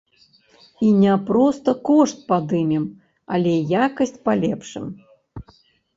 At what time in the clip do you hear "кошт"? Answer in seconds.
1.91-2.17